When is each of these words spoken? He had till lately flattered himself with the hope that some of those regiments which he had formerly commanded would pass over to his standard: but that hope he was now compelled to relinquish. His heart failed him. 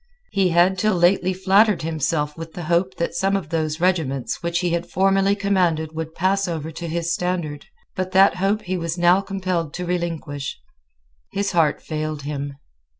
He 0.31 0.49
had 0.49 0.79
till 0.79 0.95
lately 0.95 1.31
flattered 1.31 1.83
himself 1.83 2.35
with 2.35 2.53
the 2.53 2.63
hope 2.63 2.95
that 2.95 3.13
some 3.13 3.35
of 3.35 3.49
those 3.49 3.79
regiments 3.79 4.41
which 4.41 4.61
he 4.61 4.71
had 4.71 4.89
formerly 4.89 5.35
commanded 5.35 5.91
would 5.93 6.15
pass 6.15 6.47
over 6.47 6.71
to 6.71 6.87
his 6.87 7.13
standard: 7.13 7.67
but 7.95 8.09
that 8.11 8.37
hope 8.37 8.63
he 8.63 8.77
was 8.77 8.97
now 8.97 9.21
compelled 9.21 9.75
to 9.75 9.85
relinquish. 9.85 10.59
His 11.33 11.51
heart 11.51 11.83
failed 11.83 12.23
him. 12.23 12.55